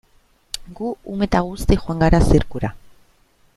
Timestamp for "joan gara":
1.83-2.25